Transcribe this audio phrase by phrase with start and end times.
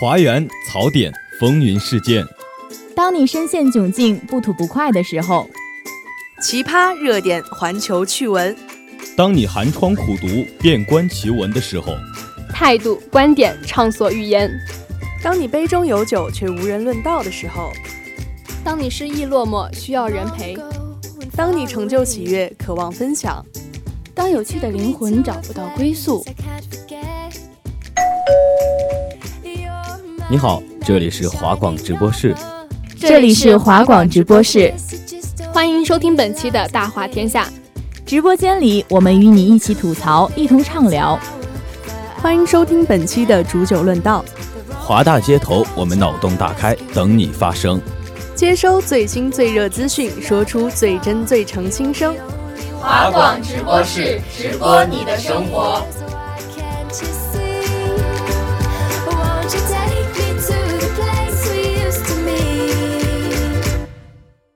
[0.00, 2.24] 华园槽点，风云事件。
[2.94, 5.50] 当你深陷窘境、不吐不快的时候，
[6.40, 8.56] 奇葩热点，环球趣闻。
[9.16, 10.28] 当你寒窗苦读、
[10.60, 11.96] 遍观奇闻的时候，
[12.54, 14.48] 态度、观点畅所欲言。
[15.20, 17.72] 当你杯中有酒却无人论道的时候，
[18.62, 20.56] 当你失意落寞需要人陪，
[21.34, 23.44] 当你成就喜悦渴望分享，
[24.14, 26.24] 当有趣的灵魂找不到归宿。
[30.30, 32.36] 你好，这里是华广直播室，
[33.00, 34.70] 这里是华广直播室，
[35.54, 37.48] 欢迎收听本期的大话天下。
[38.04, 41.18] 直播间里，我们与你一起吐槽，一同畅聊。
[42.20, 44.22] 欢迎收听本期的煮酒论道。
[44.78, 47.80] 华大街头，我们脑洞大开，等你发声。
[48.34, 52.14] 接收最新最热资讯，说出最真最诚心声。
[52.78, 55.82] 华广直播室，直播你的生活。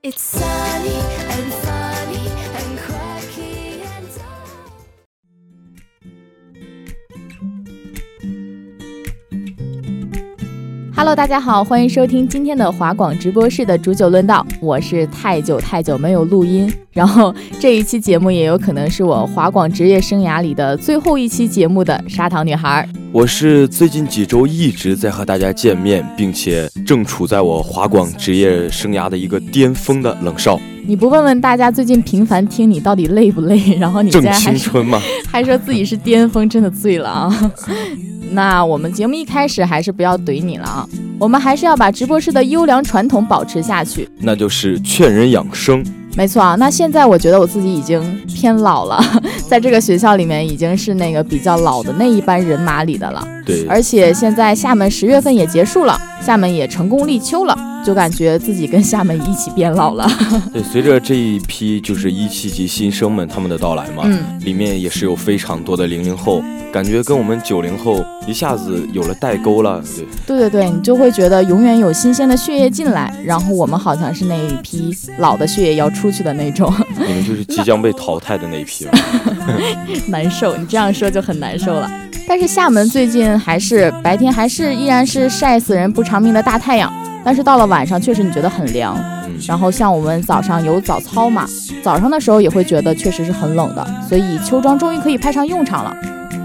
[0.05, 0.62] It's so
[10.95, 14.45] Hello，大家好，欢迎收听今天的华广直播室的煮酒论道。
[14.61, 22.87] 我是太久太久没有录音，然后这一期节目也有可能是我华广职业生涯里的最后一期节目的砂糖女孩。
[23.11, 30.59] 我是最近几周一直在和大家见面，并且正处在我华广职业生涯的一个巅峰的冷少。
[30.85, 33.57] 你不问问大家最近频繁听你到底累不累？
[33.79, 34.99] 然后你正青春吗？
[35.31, 37.51] 还说自己是巅峰，真的醉了啊！
[38.31, 40.87] 那我们节目一开始还是不要怼你了啊，
[41.19, 45.83] 我们还是要把直播室的优良传统保持下去，那就是劝人养生。
[46.15, 49.01] 没错啊，那现在我觉得我自己已经偏老了，
[49.47, 53.25] 在这个学校里面已经是那个比较老的那一班人马里的了。
[53.45, 57.57] 对，而且现在厦门十月份也结束了，厦门也成功立秋了。
[57.83, 60.09] 就感觉自己跟厦门一起变老了。
[60.53, 69.83] 对，随着这一批就是一七级新生们他们的到来嘛，嗯，里面也是有非常多的零零后，感觉跟我们九零后一下子有了代沟了。
[70.25, 76.73] 对，对对对，你就会觉得永远有新鲜的血液进来，然后我们好像是那一批老的血液要出去的那种。
[77.05, 78.93] 你们就是即将被淘汰的那一批了。
[80.07, 81.91] 难受，你这样说就很难受了。
[82.25, 86.91] 但是厦门最近还是白天还是依然是晒死人不偿命的大太阳。
[87.25, 88.97] 但是到了晚上，确实你觉得很凉。
[89.47, 91.45] 然后像我们早上有早操嘛，
[91.81, 93.85] 早上的时候也会觉得确实是很冷的。
[94.07, 95.95] 所以秋装终于可以派上用场了。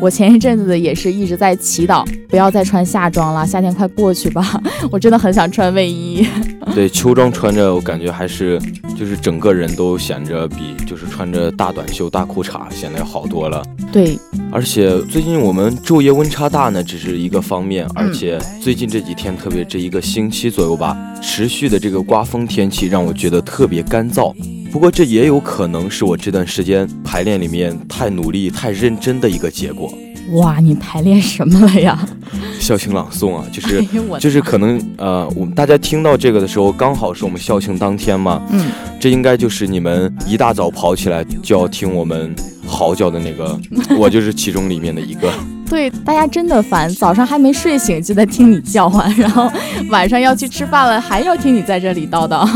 [0.00, 4.60] 我前一阵子也是一直在祈祷，不要再穿夏装了，夏天快过去吧。
[4.92, 6.24] 我真的很想穿卫衣。
[6.72, 8.60] 对，秋装穿着，我感觉还是
[8.96, 13.60] 就是整个人都显着比就是穿着大短袖大裤衩显得要好多了。
[13.90, 14.16] 对，
[14.52, 24.32] 而且最近我们昼夜温差大呢，只是一个方面，而且最近这几天，特别这一个星期左右吧，持续的这个刮风天气让我觉得特别干燥。
[24.78, 29.92] 不过这也有可能是我这段时间排练里面太努力、太认真的一个结果。
[30.34, 31.98] 哇，你排练什么了呀？
[32.60, 33.84] 校庆朗诵啊，就是
[34.20, 38.40] 就是可能呃，我们大家听到这个的时候，刚好是我们校庆当天嘛。
[38.52, 42.32] 嗯，这应该就是你们一大早跑起来就要听我们
[42.64, 43.60] 嚎叫的那个，
[43.98, 45.28] 我就是其中里面的一个。
[45.68, 49.50] 对，大家真的烦，早上还没睡醒就在听你叫唤，然后
[49.90, 52.48] 晚上要去吃饭了还要听你在这里叨叨。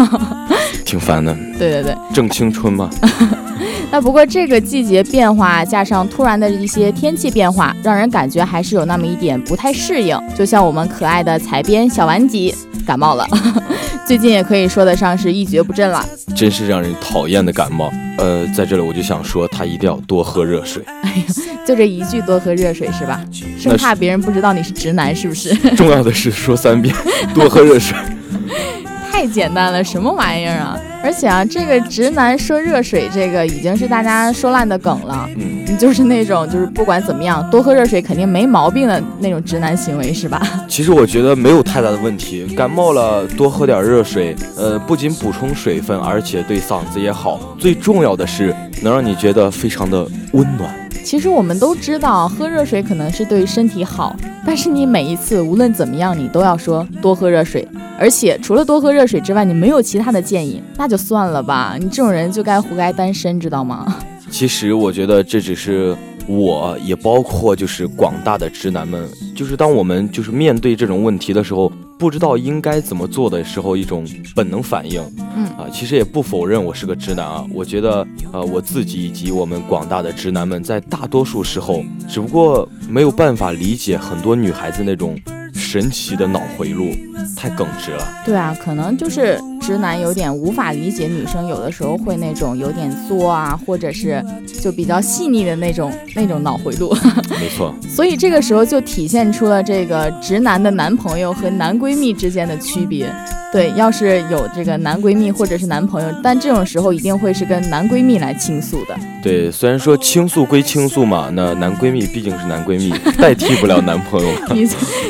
[0.93, 2.91] 挺烦的，对对对，正青春嘛。
[3.91, 10.19] 那不过这个季节变化加上突然的一些天气变化，让人感觉还是有那么一点不太适应。
[10.37, 12.55] 就像我们可爱的采编小顽疾
[12.87, 13.27] 感冒了，
[14.07, 16.07] 最近也可以说得上是一蹶不振了。
[16.37, 17.91] 真是让人讨厌的感冒。
[18.19, 20.83] 呃，在这里我就想说，他一定要多喝热水。
[21.03, 21.25] 哎呀，
[21.67, 23.25] 就这一句多喝热水是吧？
[23.59, 25.55] 生怕别人不知道你是直男是不是？
[25.75, 26.95] 重要的是说三遍，
[27.35, 27.97] 多喝热水。
[29.23, 30.77] 太简单了，什么玩意儿啊！
[31.01, 35.29] 而且啊，这个直男说热水，这个已经是大家说烂的梗了。
[35.37, 40.43] 嗯，就是那种就是不管怎么样，多喝热水肯定没毛病的那种直男行为，是吧？
[40.67, 47.39] 其实我觉得没有太大的问题，感冒了多喝点热水，呃，不仅补充水分，而且对嗓子也好。
[47.57, 48.53] 最重要的是
[48.83, 50.82] 能让你觉得非常的温暖。
[51.05, 54.17] 其实我们都知道，喝热水可能是对身体好，
[54.47, 57.67] 但是你每一次无论怎么样，你都要说多喝热水。
[57.99, 61.77] 而且除了多喝热水之外，你没有其他的建议，那就算了吧。
[61.79, 63.97] 你这种人就该活该单身，知道吗？
[64.31, 65.97] 其实我觉得这只是。
[66.29, 71.71] 我也包括就是广大的直男们，就是当我们就是面对这种问题的时候，
[72.03, 74.05] 不知道应该怎么做的时候，一种
[74.35, 75.01] 本能反应。
[75.37, 77.47] 嗯啊，其实也不否认我是个直男啊。
[77.55, 85.17] 我觉得呃我自己以及我们广大的直男们，在大多数时候，只不过没有办法理解很多女孩子那种。
[85.73, 86.91] 神奇的脑回路，
[87.35, 88.07] 太耿直了。
[88.27, 94.23] 对啊，可能就是直男有点无法理解女生，有的时候会那种有点作啊，或者是
[94.61, 96.95] 就比较细腻的那种那种脑回路。
[97.41, 97.75] 没错。
[97.89, 103.11] 所以这个时候就体现出了这个直男的男朋友和男闺蜜之间的区别。
[103.51, 108.95] 对，要是有这个男闺蜜或者是男朋友，但这种时候一定会是跟男闺蜜来倾诉的。
[109.23, 114.29] 对，虽然说倾诉归倾诉嘛，那男闺蜜毕竟是男闺蜜， 代替不了男朋友。
[114.53, 114.69] 你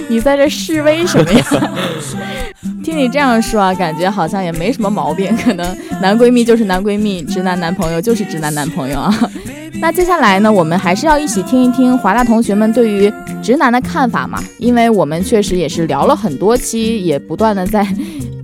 [0.09, 1.73] 你在这示威什么呀？
[2.85, 5.35] 听你这样说啊，感觉好像也没什么毛病。
[5.39, 9.31] 可能男闺蜜就是男闺蜜，直男男朋友就是直男男朋友啊。
[9.81, 13.13] 那接下来呢，我们还是要一起听一听华大同学们对于
[13.43, 17.87] 直男的看法嘛，因为我们确实也是聊了很多期，也不断的在。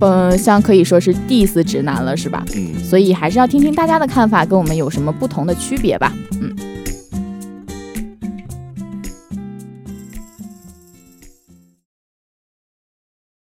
[0.01, 2.45] 嗯，像可以说是 diss 直男了，是吧？
[2.55, 6.13] 嗯，所以还是要听听大家的看法，跟我们有什么不同的区别吧。
[6.39, 6.55] 嗯。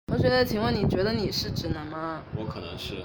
[0.07, 2.21] 同学，请问你觉得你是直男吗？
[2.37, 2.95] 我可能是。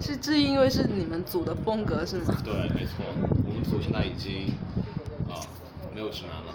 [0.00, 2.36] 是，是因为是你们组的风格是吗？
[2.44, 3.04] 对，没错，
[3.46, 4.52] 我们组现在已经
[5.30, 5.40] 啊
[5.94, 6.54] 没有直男了。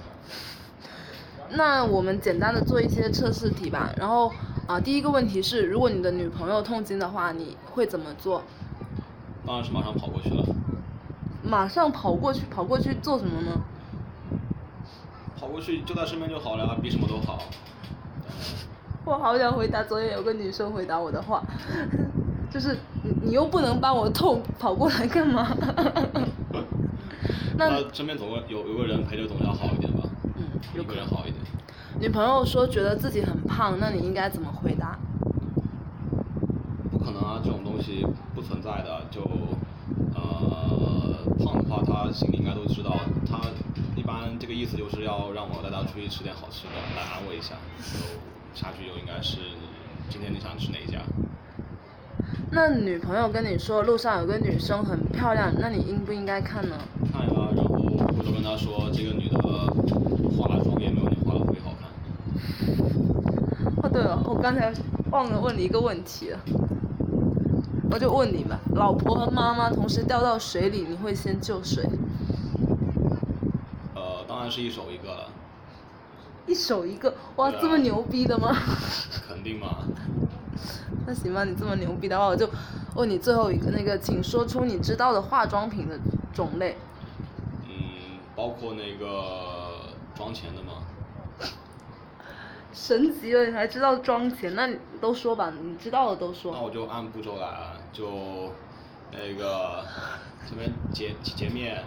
[1.58, 4.32] 那我们简单的做一些测试题吧，然后。
[4.68, 8.42] 啊，第一个问题是，如果你的女朋友痛经的话，你会怎么做？
[9.46, 10.44] 当然是马上跑过去了。
[11.44, 13.52] 马上跑过去，跑过去做什么呢？
[15.40, 17.38] 跑过去就在身边就好了，比什么都好。
[19.06, 21.44] 我好想回答昨天有个女生回答我的话，
[22.50, 25.56] 就是你你又不能帮我痛，跑过来干嘛？
[27.56, 30.10] 那身边总会有有个人陪着，总要好一点吧？
[30.36, 31.36] 嗯，有个人好一点。
[31.98, 35.00] 女朋友说觉得自己很胖，那你应该怎么回答？
[36.92, 38.06] 不可能啊，这种东西
[38.36, 39.02] 不存在的。
[39.10, 39.22] 就
[40.14, 42.96] 呃，胖的话，他心里应该都知道。
[43.26, 43.40] 他
[43.96, 47.56] 一般这个意思就是要让我带他出去吃点好吃的，来安慰一下。
[47.80, 48.00] 就
[48.54, 49.38] 下句就应该是
[50.10, 51.00] 今天你想吃哪一家？
[52.52, 56.76] 那女朋友跟你说路上有个女生很漂亮，那你应不应该看呢？
[57.12, 57.76] 看呀，然后
[58.18, 59.40] 我就跟她说这个女的
[60.38, 61.15] 化了妆也没有。
[63.84, 64.74] 哦，对了，我刚才
[65.12, 66.40] 忘了问你一个问题了，
[67.92, 71.84] 我就问你吧，老婆和妈妈同时掉到水里，你会先救谁？
[73.94, 75.28] 呃，当然是一手一个了。
[76.48, 78.56] 一手一个，哇，这么牛逼的吗？
[79.28, 79.78] 肯定嘛。
[81.08, 82.50] 那行吧，你这么牛逼的话，我就
[82.96, 86.00] 问你最后一个，那个，请说出你知道的化妆品的
[86.34, 86.78] 种类。
[87.68, 90.84] 嗯，包括那个妆前的吗？
[92.76, 94.54] 神级了，你还知道妆前？
[94.54, 96.52] 那你都说吧，你知道的都说。
[96.54, 98.52] 那我就按步骤来啊，就
[99.12, 99.82] 那个
[100.48, 101.82] 这边洁洁面，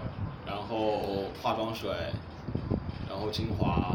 [0.47, 1.03] 然后
[1.43, 1.91] 化妆水，
[3.07, 3.95] 然后精华，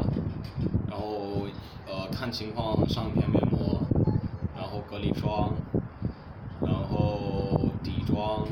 [0.87, 1.47] 然后
[1.87, 3.81] 呃看情况上一片面膜，
[4.55, 5.51] 然后隔离霜，
[6.61, 8.45] 然后底妆，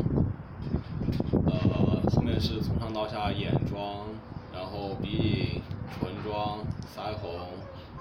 [1.45, 4.07] 呃后面是从上到下眼妆，
[4.51, 5.61] 然后鼻影、
[5.91, 6.57] 唇妆、
[6.95, 7.29] 腮红。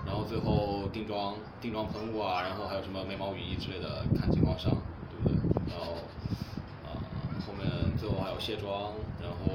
[0.06, 5.36] 然后最后定妆，定妆喷雾啊，然后还有什么眉毛雨衣之类的，看情况上，对不对？
[5.68, 5.92] 然后，
[6.84, 6.98] 啊，
[7.46, 9.52] 后面最后还有卸妆，然后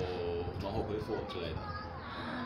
[0.59, 1.57] 妆后恢复之类的。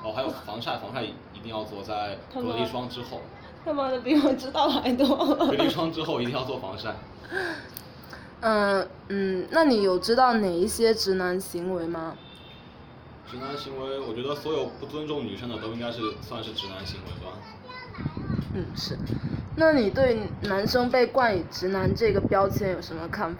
[0.03, 3.21] 哦，还有防晒，防晒一定要做在隔离霜之后。
[3.65, 5.35] 他妈的，比我知道还多。
[5.35, 6.95] 隔离霜之后一定要做防晒。
[8.41, 12.15] 嗯嗯，那你有知道哪一些直男行为吗？
[13.29, 17.37] 直男行为，我觉得所有不尊重女生的都应该是算是直男行为吧。
[18.59, 18.97] 嗯，是。
[19.55, 23.39] 那你对男生被冠以直男这个标签有什么看法？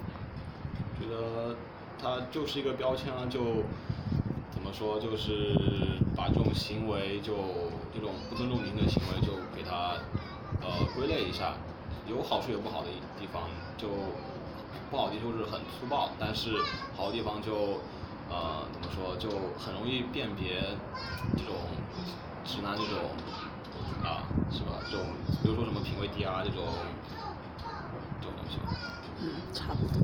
[0.98, 1.56] 觉得
[2.02, 3.40] 他就是一个标签啊，就
[4.50, 5.56] 怎么说，就是
[6.16, 7.34] 把这种行为，就
[7.94, 9.96] 这种不尊重您的行为，就给他
[10.62, 11.56] 呃归类一下，
[12.08, 12.88] 有好处有不好的
[13.20, 13.44] 地方，
[13.76, 13.88] 就
[14.90, 16.52] 不好的地方就是很粗暴，但是
[16.96, 17.82] 好的地方就
[18.30, 20.62] 呃怎么说，就很容易辨别
[21.36, 21.56] 这种
[22.46, 23.12] 直男这种。
[24.04, 24.80] 啊，是吧？
[24.90, 25.06] 这种，
[25.44, 26.64] 比如说什么品味低啊这种，
[28.20, 28.58] 这种东西。
[29.22, 30.02] 嗯，差不多。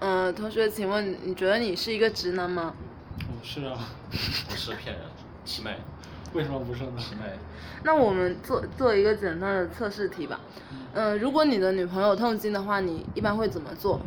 [0.00, 2.74] 嗯，同学，请问你觉得你是一个直男吗？
[3.18, 3.78] 不是啊。
[4.48, 5.04] 不是骗人，
[5.44, 5.76] 七妹。
[6.32, 6.92] 为什么不是呢？
[6.98, 7.22] 七妹。
[7.84, 10.40] 那我们做做一个简单的测试题吧。
[10.94, 14.00] 嗯，如果你的女朋友痛经的话，你一般会怎么做？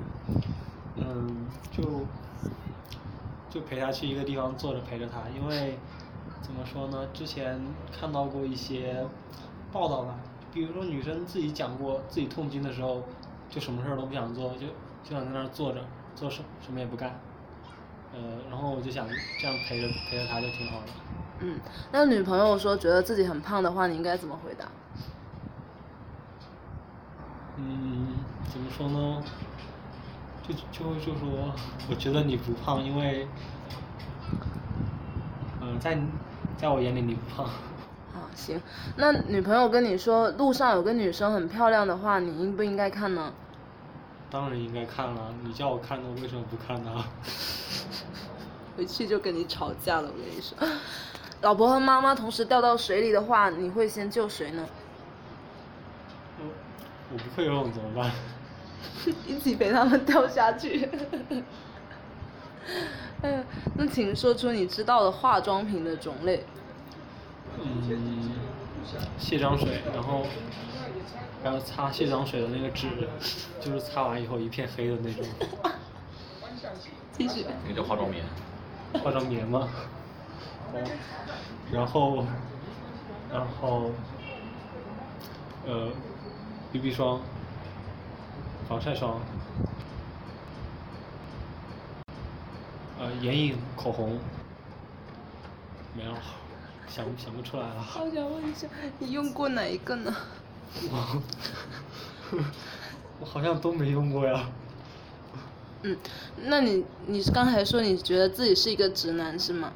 [0.95, 1.83] 嗯，就
[3.49, 5.77] 就陪她去一个地方坐着陪着她，因为。
[6.43, 7.07] 怎么说呢？
[7.13, 7.59] 之前
[7.91, 9.03] 看到过一些
[9.71, 10.13] 报道吧，
[10.53, 13.01] 比如说女生自己讲过，自己痛经的时候，
[13.49, 14.67] 就什么事儿都不想做，就
[15.03, 15.79] 就想在那儿坐着，
[16.15, 17.19] 做什什么也不干。
[18.13, 18.19] 呃，
[18.51, 19.07] 然后我就想
[19.39, 20.87] 这样陪着陪着她就挺好的。
[21.39, 21.59] 嗯，
[21.91, 24.67] 那女朋友说觉得自己很胖的话，你应该怎么回答？
[27.57, 28.07] 嗯，
[28.51, 29.23] 怎么说呢？
[30.47, 31.53] 就就就说，
[31.89, 33.27] 我觉得你不胖，因为，
[35.61, 35.97] 嗯，在
[36.57, 37.45] 在我眼里你不胖。
[38.13, 38.61] 啊，行。
[38.97, 43.33] 那女朋友跟你说路上有个女生很漂亮的话，你应不应该看呢？
[44.29, 47.03] 当然应该看了，你叫我看的，为什么不看呢？
[48.77, 50.57] 回去就跟你吵架了，我跟你说。
[51.41, 54.65] 老婆和妈妈同时掉到水里的话，你会先救谁呢？
[56.39, 56.45] 我
[57.11, 58.11] 我不会游泳怎么办？
[59.27, 60.89] 一起陪他们掉下去。
[63.21, 66.45] 嗯，那请说出你知道的化妆品的种类。
[67.61, 68.31] 嗯，
[69.17, 70.25] 卸妆水，然后
[71.43, 72.87] 还有擦卸妆水的那个纸，
[73.61, 75.25] 就是擦完以后一片黑的那种。
[77.13, 77.45] 继续。
[77.63, 78.23] 那个叫化妆棉。
[79.03, 79.69] 化妆棉吗？
[81.71, 82.25] 然后，
[83.31, 83.91] 然后，
[85.67, 85.89] 呃
[86.71, 87.21] ，BB 霜，
[88.67, 89.19] 防晒霜，
[93.03, 94.17] 呃，眼影、口红，
[95.93, 96.15] 没了，
[96.87, 97.81] 想想不出来了。
[97.81, 98.65] 好想问一下，
[98.97, 100.15] 你用过哪一个呢？
[100.89, 101.21] 我，
[103.19, 104.49] 我好像都没用过呀。
[105.81, 105.97] 嗯，
[106.45, 109.73] 那你你是刚才说你觉得自己是一个直男是吗？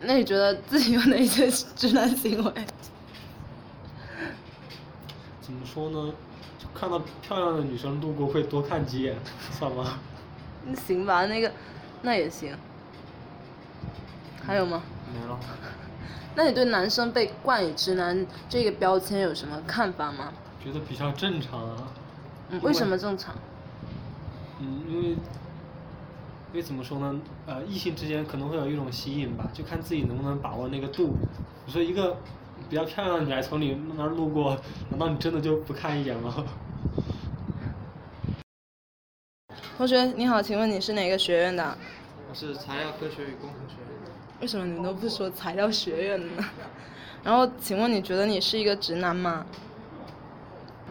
[0.00, 2.52] 那你觉得自己有哪些直男行为？
[5.42, 6.14] 怎么说呢？
[6.58, 9.14] 就看到漂亮的女生路过会多看几眼，
[9.52, 9.98] 算吗？
[10.66, 11.52] 那行吧，那个，
[12.04, 12.54] 那也行。
[14.46, 14.82] 还有吗？
[15.12, 15.40] 没了。
[16.36, 20.32] 那你对男生被冠以直男这个标签有什么看法吗？
[20.62, 21.76] 觉得比较正常啊。
[22.50, 23.34] 嗯，为什么正常？
[24.60, 25.16] 嗯，因为，因
[26.54, 27.20] 为怎么说呢？
[27.46, 31.16] 呃，异性之间可能会有一种吸引吧，就看自己能不能把握那个度。
[31.64, 32.16] 你说一个
[32.68, 34.56] 比较漂亮的女孩从你那儿路过，
[34.90, 36.44] 难道你真的就不看一眼吗？
[39.76, 41.76] 同学你好，请问你是哪个学院的？
[42.30, 44.10] 我是材料科学与工程学院的。
[44.40, 46.44] 为什么你都不说材料学院呢？
[47.24, 49.44] 然后，请问你觉得你是一个直男吗？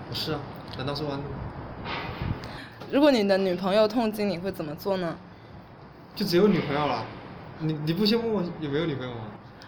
[0.09, 0.39] 不是啊，
[0.77, 1.35] 难道是弯的吗？
[2.91, 5.15] 如果你的女朋友痛经，你会怎么做呢？
[6.13, 7.05] 就只有女朋友了，
[7.59, 9.21] 你你不先问我有没有女朋友吗？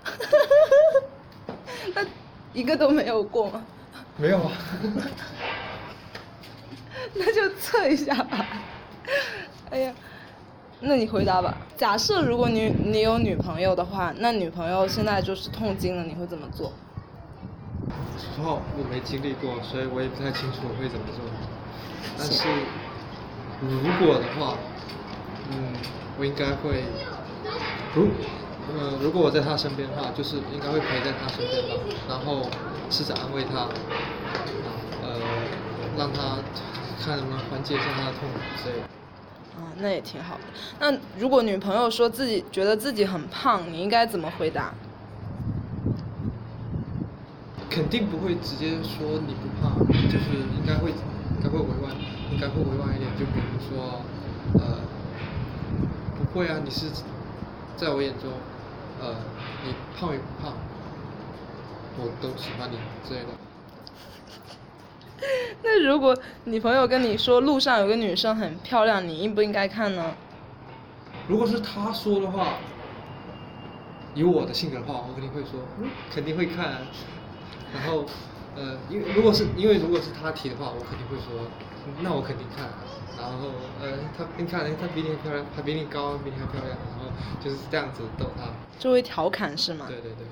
[1.95, 2.05] 那
[2.53, 3.63] 一个都没有过吗？
[4.17, 4.51] 没有啊。
[7.15, 8.45] 那就测一下吧。
[9.75, 9.93] 哎呀，
[10.79, 11.53] 那你回答吧。
[11.75, 16.71] 假设如果你你有女朋友的话，那女朋友现在就是痛经了，你会怎么做？
[18.17, 21.19] 实话我没经历过，所以我也不太清楚我会怎么做。
[22.17, 22.47] 但是
[23.59, 24.55] 如果的话，
[25.51, 25.73] 嗯，
[26.17, 26.85] 我应该会，
[27.93, 28.07] 如，
[28.71, 31.75] 呃，如果我在他身边的话，就是应该会陪在他身边吧，
[32.07, 32.47] 然后
[32.89, 33.67] 试着安慰他，
[35.03, 35.19] 呃，
[35.97, 36.39] 让他
[37.03, 38.87] 看能不能缓解一下他的痛苦之类的。
[39.55, 40.41] 啊，那也挺好的。
[40.79, 44.73] 那如果女朋友说自己觉得自己很胖，你应该怎么回答？
[47.69, 50.25] 肯定不会直接说你不胖，就是
[50.57, 51.91] 应该会，应该会委婉，
[52.31, 54.01] 应该会委婉一点，就比如说，
[54.53, 54.79] 呃，
[56.17, 56.87] 不会啊，你是，
[57.75, 58.31] 在我眼中，
[59.01, 59.15] 呃，
[59.65, 60.53] 你胖与不胖，
[61.97, 63.44] 我都喜欢你之类的。
[65.63, 70.15] 那如果你朋友跟你说路上有个女生很漂亮，你应不应该看呢？
[71.27, 72.59] 如果是他说的话，
[74.13, 76.85] 以我的性格的话，我肯定会说，嗯，肯定会看。
[77.73, 78.05] 然后，
[78.55, 81.49] 呃，因为如果是因为如果是他提的话，我肯定会说，
[82.01, 82.69] 那我肯定看。
[83.17, 83.47] 然后，
[83.79, 88.43] 呃，他你看，他比你漂亮，他比你高，比你还漂亮，然后就是这样子逗他。
[88.77, 89.87] 作为调侃是吗？
[89.87, 90.27] 对对对。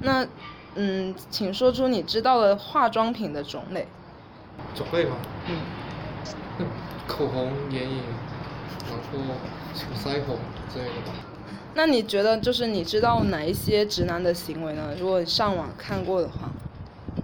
[0.00, 0.26] 那，
[0.74, 3.86] 嗯，请说出你知道的化妆品的种类。
[4.74, 5.16] 种类吗？
[5.48, 5.56] 嗯。
[7.08, 8.02] 口红、眼影，
[8.88, 9.18] 然后
[9.74, 10.38] 什么腮红
[10.72, 11.12] 之类的吧。
[11.74, 14.94] 那你觉得就是你知道哪一些直男的行为呢？
[14.98, 16.50] 如果上网看过的话。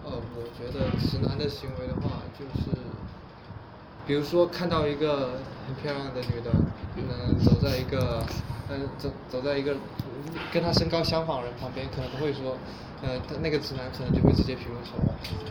[0.04, 2.76] 呃，我觉得直男的行为的话，就是，
[4.06, 6.50] 比如说看到一个很漂亮的女的，
[6.96, 8.24] 嗯，走在一个，
[8.68, 9.76] 嗯，走走在一个
[10.52, 12.56] 跟他身高相仿人旁边，可能都会说，
[13.02, 14.98] 呃，他那个直男可能就会直接评论说，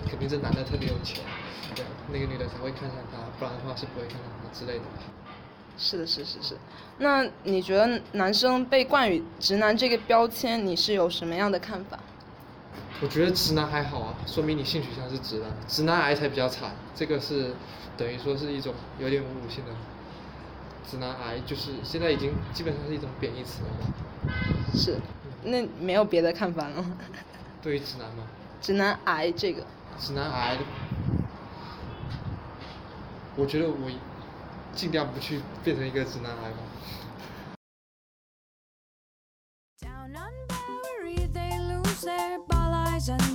[0.09, 1.23] 肯定这男的特别有钱，
[1.73, 4.83] 对，那个女的才会看上他，不然的话是不会看上他之类的。
[5.77, 6.57] 是的，是是是。
[6.97, 11.99] 那你觉得男生被冠以直男这个标签，你是有什么样的看法？
[13.01, 16.71] 我觉得直男还好啊，说明你性取向是直男，直男癌才比较惨。
[16.93, 17.53] 这个是
[17.97, 19.71] 等于说是一种有点侮辱性的。
[20.89, 23.87] 直男癌就是现在已经基本上是一种贬义词了吧？
[24.73, 24.99] 是。
[25.43, 26.97] 那没有别的看法了吗？
[27.61, 28.23] 对于直男吗？
[28.61, 29.63] 直男癌这个。
[29.99, 30.57] 直男癌，
[33.35, 33.91] 我觉得我
[34.73, 36.57] 尽量不去变成一个直男癌吧。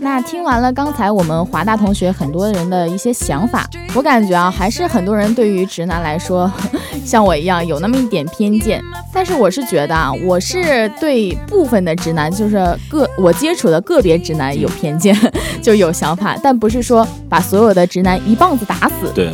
[0.00, 6.50] 那听完了刚才我们华大同学很多人的一些想法，我感觉啊，还是很多人对于直男来说，
[7.04, 8.82] 像我一样有那么一点偏见。
[9.12, 12.56] 但是我是觉得啊，我是对部分的直男，就是
[12.88, 15.16] 个我接触的个别直男有偏见，
[15.60, 19.12] 就有想法，但不是说把所有的直男一棒子打死。
[19.14, 19.30] 对。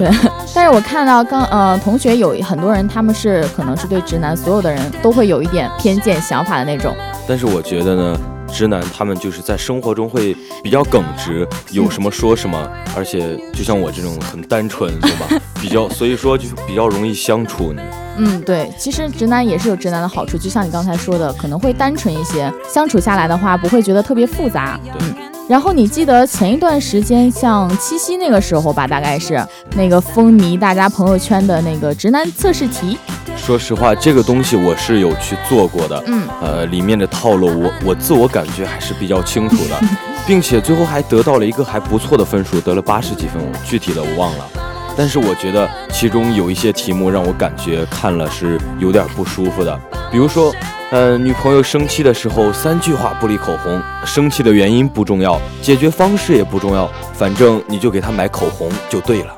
[0.55, 6.97] 但是我看到刚呃同学有很多人，他们是可能是对直男所有的人都会有一点偏见想法的那种。
[7.29, 8.19] 但是我觉得呢。
[8.53, 15.27] 直男他们就是在生活中会比较耿直，有什么说什么，而且就像我这种很单纯，对吧？
[15.61, 17.75] 比较，所以说就比较容易相处。
[18.19, 24.81] 嗯，对，其实直男也是有直男的好处，就像你刚才说的，可能会单纯一些，相处下来的话不会觉得特别复杂。
[25.01, 25.15] 嗯。
[25.49, 29.41] 然后你记得前一段时间，像七夕那个时候吧，大概是
[29.77, 32.99] 那个风靡大家朋友圈的那个直男测试题。
[33.37, 39.81] 说实话，这个东西我是有去做过的，嗯，呃，里面的套路我我自我感觉还是比较清楚的，
[40.27, 44.49] 并且最后还得到了一个还不错的分数，得了八十几分，我具体的我忘了。
[44.97, 49.79] 但是我觉得其中有一些题目让我感觉看了是有点不舒服的，
[50.11, 50.53] 比如说。
[50.93, 53.83] 嗯，女朋友生气的时候，三句话不离口红。
[54.05, 59.35] 生气的原因不重要，解决方式也不重要，反正你就给她买口红就对了。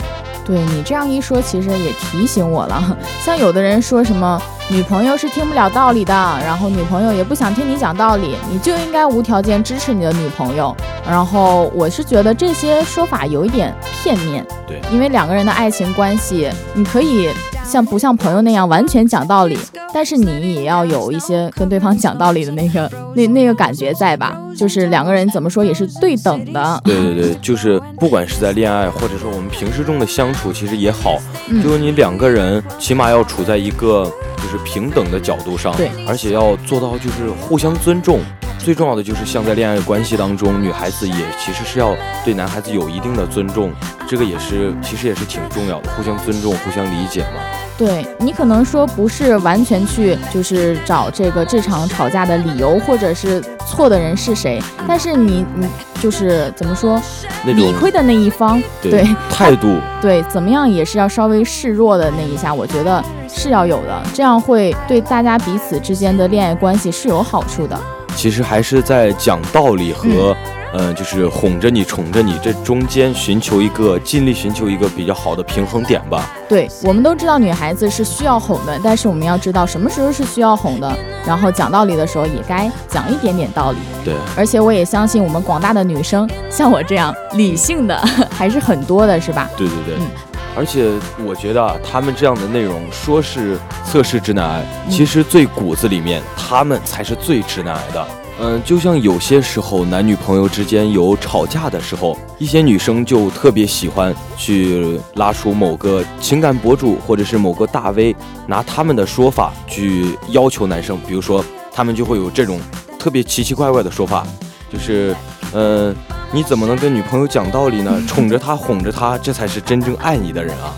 [0.49, 2.97] 对你这样一说，其实也提醒我了。
[3.23, 4.41] 像有的人说什么
[4.71, 10.75] 女朋友是听不了道理的，然后女朋友也不想听你讲道理，你就应该无条件支持你的女朋友。
[11.07, 14.43] 然后我是觉得这些说法有一点片面。
[14.67, 17.29] 对，因为两个人的爱情关系，你可以。
[17.69, 19.59] 像不像朋友那样完全讲道理，
[19.93, 24.41] 但是你也要有一些跟对方讲道理的那个那那个感觉在吧？
[24.57, 26.81] 就是两个人怎么说也是对等的。
[26.83, 31.19] 对对对，就是不管是在恋爱或者说我们平时中的相处，其实也好，
[31.63, 38.21] 就是你两个人起码要处在一个就是平等的角度上，对，而且要做到就是互相尊重。
[38.59, 43.73] 最重要的就是像在恋爱关系当中，女孩子也其实是要对男孩子有一定的尊重，
[44.07, 47.41] 这个也是其实也是挺重要的，互相尊重，互相理解嘛。
[47.79, 55.67] 对你可能说不是完全去就是找这个这场吵架的理由，或者是错的人是谁，但是你你
[56.01, 57.01] 就是怎么说，
[57.45, 67.79] 理亏的那一方，对态度， 对怎么样也是要稍微示弱的那一下，我觉得是要有的，这样会对大家彼此之间的恋爱关系是有好处的。
[68.19, 70.37] 其实还是在讲道理和。
[70.75, 76.31] 嗯，就是哄着你、宠着你，这中间寻求一个，尽力寻求一个比较好的平衡点吧。
[76.47, 83.79] 对，我们都知道女孩子是需要哄的，但是我们要知道什么时候是需要哄的，然后讲道理的时候也该讲一点点道理。
[84.05, 87.97] 对，而且我也相信我们广大的女生，像我这样理性的
[88.31, 89.49] 还是很多的，是吧？
[89.57, 90.28] 对对对，嗯。
[90.59, 90.91] 而且
[91.25, 98.07] 我觉得啊他们这样的内容说是测试直男癌，其实最骨子里面，他们才是最直男癌的。
[98.41, 108.17] 嗯，就像有些时候男女朋友之间有吵架的时候，一些女生就特别喜欢去拉出某个情感博主或者是某个大 V，
[108.49, 110.99] 拿他们的说法去要求男生。
[111.07, 112.61] 比如说，他们就会有这种
[112.99, 114.27] 特别奇奇怪怪的说法，
[114.73, 115.15] 就是，
[115.53, 115.95] 嗯，
[116.31, 118.03] 你怎么能跟女朋友讲道理呢？
[118.07, 120.75] 宠着她，哄着她，这才是真正爱你的人啊。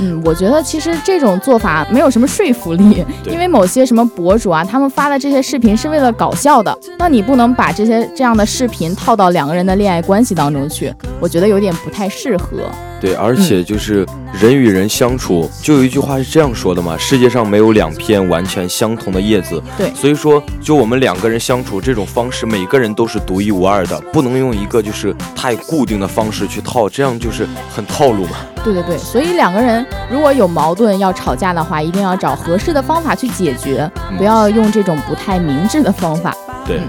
[0.00, 12.62] 嗯，我觉得其实这种做法没有什么说服力，因为某些什么博主啊，他们发的这些视频是为了搞笑的，那你不能把这些这样的视频套到两个人的恋爱关系当中去，我觉得有点不太适合。
[13.04, 14.06] 对，而且就是
[14.40, 19.62] 人与人相处，就有一句话是这样说的嘛：世界上没有两片完全相同的叶子。
[19.76, 28.38] 对，所以说，就我们两个人相处这种方式，每个人都是独一无二的，不能用一个就是太固定的方式去套，这样就是很套路嘛。
[28.64, 36.34] 对对对，所以两个人如果有矛盾要吵架的话，一定要找合适的方法去解决，不要用这种不太明智的方法。
[36.66, 36.80] 对。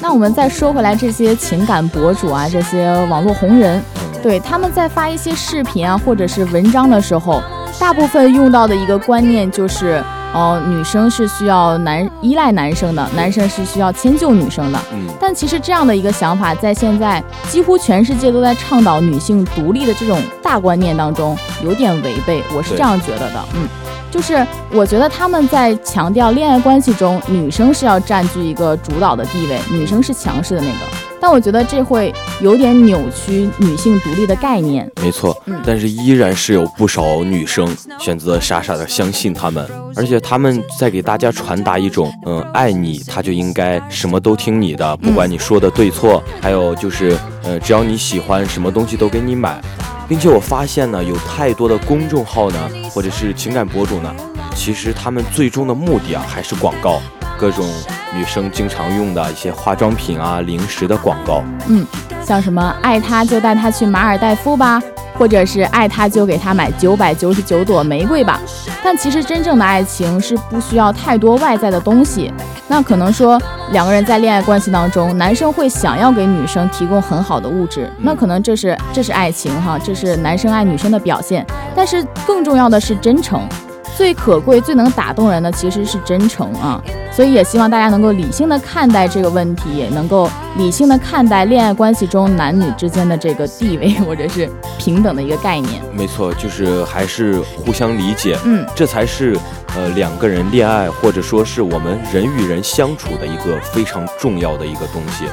[0.00, 3.80] 那我们再说回来，这些情感博主啊，这些网络红人。
[4.22, 7.42] 对，他们在发一些视频啊，或者是文章的时候，
[7.78, 14.78] 大部分用到的一个观念就是，哦，女生是需要男依赖男生的，男生是需要迁就女生的。
[14.92, 15.08] 嗯。
[15.20, 22.44] 但其实这样的一个想法，在现在几乎全世界都在倡导女性独立的这种大观念当中，有点违背。
[22.54, 23.44] 我是这样觉得的。
[23.56, 23.68] 嗯。
[24.10, 31.01] 就是我觉得他们在强调恋爱关系中，女生是要占据一个主导的地位，女生是强势的那个。
[31.22, 34.90] 但我觉得这会有点扭曲女性独立的概念。
[35.00, 37.64] 没错，但是依然是有不少女生
[38.00, 49.62] 选择傻傻的相信他们，而且他们在给大家传达一种，嗯，爱你他就应该什么都听你的，不管你说的对错，还有就是，呃，只要你喜欢什么东西都给你买，
[50.08, 54.12] 并且我发现呢，有太多的公众号呢，或者是情感博主呢，
[54.56, 57.00] 其实他们最终的目的啊还是广告。
[57.38, 57.66] 各种
[58.14, 61.86] 女生经常用的一些化妆品啊、零食的广告，嗯，
[62.24, 64.80] 像什么爱他就带他去马尔代夫吧，
[65.18, 68.40] 或者是爱他就给他买九百九十九朵玫瑰吧。
[68.82, 72.32] 但其实真正的爱情是不需要太多外在的东西。
[72.68, 73.40] 那可能说
[73.70, 81.46] 两个人在恋爱关系当中，男生会想要给女生提供很好的物质，那可能这是这是爱情哈，这是男生爱女生的表现。
[81.74, 83.46] 但是更重要的是真诚。
[83.96, 95.82] 最可贵、最能打动人的其实是真诚啊，所以也希望大家能够理性的看待这个问题，也能够理性的看待恋爱关系中男女之间的这个地位或者是平等的一个概念。
[95.92, 99.38] 没错，就是还是互相理解，嗯，这才是
[99.76, 105.26] 呃两个人恋爱或者说是我们人与人相处的一个非常重要的一个东西。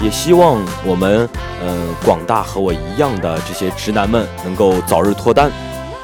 [0.00, 1.28] 也希望我们
[1.62, 1.74] 呃
[2.04, 5.50] 广大和我一样的这些直男们能够早日脱单。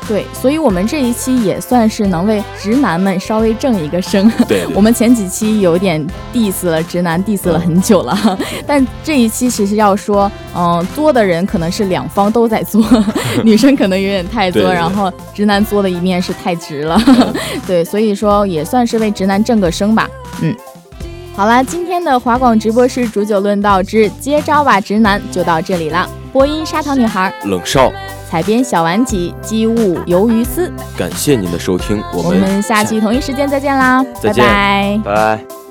[0.09, 4.31] 对，所以，我们这一期也算是能为直男们稍微正一个声。
[4.49, 12.85] 对， 我们前几期有点 diss 了直男，diss 了很久了， 但这一期其实要说，嗯，作的人可能是两方都在作，
[13.45, 17.01] 女生可能有点太作，然后直男作的一面是太直了。
[17.67, 20.09] 对，所以说也算是为直男正个声吧。
[20.43, 20.55] 嗯，
[21.37, 26.09] 好啦，今天的华广直播室煮酒论道之接招吧直男就到这里了。
[26.33, 27.93] 播音砂糖女孩冷少。
[28.29, 30.73] 采编小丸子，机务鱿鱼丝。
[30.97, 35.62] 感谢您的收听，我们下期同一时间再见啦，再见，拜拜。